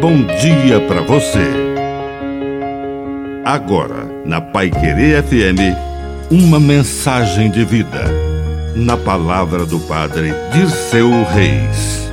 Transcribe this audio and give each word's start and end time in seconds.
bom 0.00 0.24
dia 0.24 0.80
para 0.88 1.02
você. 1.02 1.46
Agora, 3.44 4.06
na 4.24 4.40
Pai 4.40 4.70
Querer 4.70 5.22
FM, 5.22 5.76
uma 6.30 6.58
mensagem 6.58 7.50
de 7.50 7.66
vida. 7.66 8.04
Na 8.74 8.96
palavra 8.96 9.66
do 9.66 9.78
Padre 9.80 10.32
Dirceu 10.52 11.10
Reis. 11.24 12.10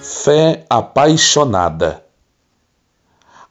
Fé 0.00 0.64
apaixonada. 0.70 2.04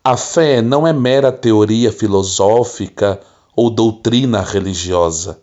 A 0.02 0.16
fé 0.16 0.62
não 0.62 0.88
é 0.88 0.94
mera 0.94 1.34
teoria 1.34 1.92
filosófica 1.92 3.20
ou 3.54 3.70
doutrina 3.70 4.42
religiosa. 4.42 5.42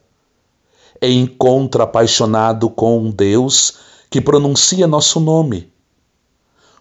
É 0.98 1.10
encontro 1.10 1.82
apaixonado 1.82 2.70
com 2.70 2.98
um 2.98 3.10
Deus 3.10 3.84
que 4.10 4.20
pronuncia 4.20 4.86
nosso 4.86 5.20
nome. 5.20 5.72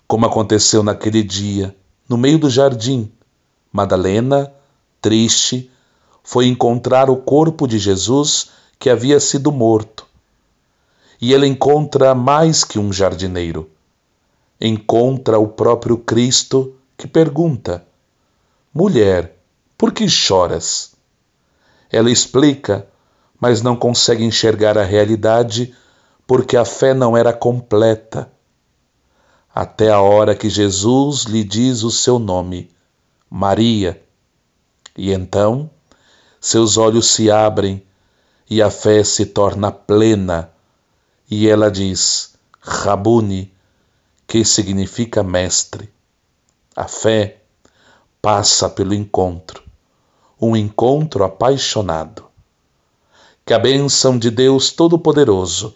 Como 0.08 0.26
aconteceu 0.26 0.84
naquele 0.84 1.24
dia, 1.24 1.76
no 2.08 2.18
meio 2.18 2.38
do 2.38 2.50
jardim, 2.50 3.12
Madalena, 3.72 4.54
triste, 5.02 5.70
foi 6.24 6.48
encontrar 6.48 7.10
o 7.10 7.18
corpo 7.18 7.68
de 7.68 7.78
Jesus 7.78 8.50
que 8.80 8.90
havia 8.90 9.20
sido 9.20 9.52
morto. 9.52 10.06
E 11.20 11.34
ele 11.34 11.48
encontra 11.48 12.14
mais 12.14 12.64
que 12.64 12.80
um 12.80 12.92
jardineiro. 12.92 13.70
Encontra 14.60 15.40
o 15.40 15.48
próprio 15.48 15.98
Cristo 15.98 16.76
que 16.98 17.08
pergunta: 17.08 17.86
Mulher, 18.74 19.36
por 19.78 19.92
que 19.92 20.08
choras? 20.08 20.94
Ela 21.92 22.12
explica, 22.12 22.88
mas 23.40 23.62
não 23.62 23.76
consegue 23.76 24.24
enxergar 24.24 24.78
a 24.78 24.84
realidade 24.84 25.74
porque 26.28 26.58
a 26.58 26.66
fé 26.66 26.94
não 26.94 27.16
era 27.16 27.32
completa. 27.34 28.32
Até 29.54 29.92
a 29.92 30.02
hora 30.02 30.36
que 30.36 30.50
Jesus 30.50 31.24
lhe 31.24 31.44
diz 31.44 31.84
o 31.84 31.92
seu 31.92 32.20
nome, 32.20 32.70
Maria. 33.30 34.02
E 34.98 35.12
então 35.12 35.70
seus 36.40 36.78
olhos 36.78 37.08
se 37.08 37.32
abrem 37.32 37.84
e 38.48 38.62
a 38.62 38.70
fé 38.70 39.04
se 39.04 39.26
torna 39.26 39.72
plena, 39.72 40.52
e 41.30 41.48
ela 41.50 41.72
diz: 41.72 42.36
Rabuni, 42.62 43.52
que 44.28 44.46
significa 44.46 45.24
mestre. 45.24 45.90
A 46.76 46.88
fé 46.88 47.42
passa 48.22 48.70
pelo 48.70 48.94
encontro, 48.94 49.64
um 50.40 50.56
encontro 50.56 51.24
apaixonado. 51.24 52.26
Que 53.44 53.54
a 53.54 53.60
bênção 53.60 54.18
de 54.18 54.30
Deus 54.30 54.72
Todo-Poderoso 54.72 55.76